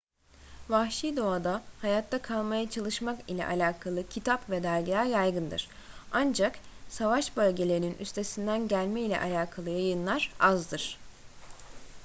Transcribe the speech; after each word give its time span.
vahşi 0.69 1.17
doğada 1.17 1.63
hayatta 1.81 2.21
kalmaya 2.21 2.69
çalışmak 2.69 3.29
ile 3.29 3.45
alakalı 3.47 4.09
kitap 4.09 4.49
ve 4.49 4.63
dergiler 4.63 5.05
yaygındır 5.05 5.69
ancak 6.11 6.59
savaş 6.89 7.37
bölgelerinin 7.37 7.97
üstesinden 7.99 8.67
gelme 8.67 9.01
ile 9.01 9.19
alakalı 9.21 9.69
yayınlar 9.69 10.31
azdır 10.39 10.97